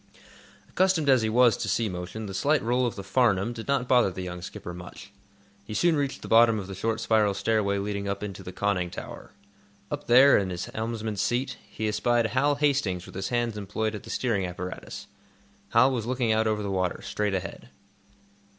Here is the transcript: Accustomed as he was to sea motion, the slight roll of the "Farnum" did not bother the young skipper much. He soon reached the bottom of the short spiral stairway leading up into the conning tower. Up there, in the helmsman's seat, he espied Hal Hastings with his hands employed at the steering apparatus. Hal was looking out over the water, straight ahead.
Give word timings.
Accustomed 0.67 1.09
as 1.09 1.21
he 1.21 1.29
was 1.29 1.55
to 1.57 1.69
sea 1.69 1.87
motion, 1.87 2.25
the 2.25 2.33
slight 2.33 2.63
roll 2.63 2.87
of 2.87 2.95
the 2.95 3.03
"Farnum" 3.03 3.53
did 3.53 3.67
not 3.67 3.87
bother 3.87 4.09
the 4.09 4.23
young 4.23 4.41
skipper 4.41 4.73
much. 4.73 5.11
He 5.63 5.75
soon 5.75 5.95
reached 5.95 6.23
the 6.23 6.27
bottom 6.27 6.57
of 6.57 6.65
the 6.65 6.73
short 6.73 6.99
spiral 6.99 7.35
stairway 7.35 7.77
leading 7.77 8.07
up 8.07 8.23
into 8.23 8.41
the 8.41 8.51
conning 8.51 8.89
tower. 8.89 9.29
Up 9.91 10.07
there, 10.07 10.39
in 10.39 10.49
the 10.49 10.57
helmsman's 10.73 11.21
seat, 11.21 11.55
he 11.69 11.87
espied 11.87 12.25
Hal 12.25 12.55
Hastings 12.55 13.05
with 13.05 13.13
his 13.13 13.29
hands 13.29 13.55
employed 13.59 13.93
at 13.93 14.01
the 14.01 14.09
steering 14.09 14.43
apparatus. 14.47 15.05
Hal 15.69 15.91
was 15.91 16.07
looking 16.07 16.31
out 16.31 16.47
over 16.47 16.63
the 16.63 16.71
water, 16.71 17.03
straight 17.03 17.35
ahead. 17.35 17.69